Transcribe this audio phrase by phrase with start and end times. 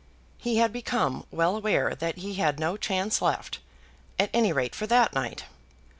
[0.39, 3.59] He had become well aware that he had no chance left,
[4.17, 5.43] at any rate for that night.